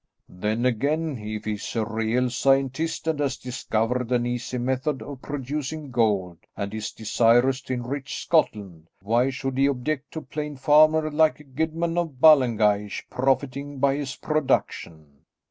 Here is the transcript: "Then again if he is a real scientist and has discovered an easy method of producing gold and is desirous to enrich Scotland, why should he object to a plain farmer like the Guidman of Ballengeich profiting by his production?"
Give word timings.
"Then 0.29 0.65
again 0.65 1.19
if 1.19 1.45
he 1.45 1.53
is 1.53 1.75
a 1.75 1.85
real 1.85 2.31
scientist 2.31 3.05
and 3.05 3.19
has 3.19 3.37
discovered 3.37 4.11
an 4.11 4.25
easy 4.25 4.57
method 4.57 5.03
of 5.03 5.21
producing 5.21 5.91
gold 5.91 6.39
and 6.57 6.73
is 6.73 6.91
desirous 6.91 7.61
to 7.61 7.73
enrich 7.73 8.17
Scotland, 8.23 8.87
why 9.03 9.29
should 9.29 9.59
he 9.59 9.67
object 9.67 10.13
to 10.13 10.19
a 10.21 10.23
plain 10.23 10.55
farmer 10.57 11.11
like 11.11 11.37
the 11.37 11.43
Guidman 11.43 11.99
of 11.99 12.19
Ballengeich 12.19 13.11
profiting 13.11 13.77
by 13.77 13.93
his 13.95 14.15
production?" 14.15 15.19